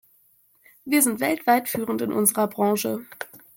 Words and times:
Wir 0.83 1.03
sind 1.03 1.19
weltweit 1.19 1.69
führend 1.69 2.01
in 2.01 2.11
unserer 2.11 2.47
Branche. 2.47 3.05